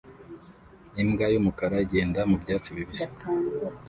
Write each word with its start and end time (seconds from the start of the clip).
Imbwa 1.01 1.25
yumukara 1.33 1.75
igenda 1.85 2.19
mubyatsi 2.29 2.69
bibisi 2.75 3.07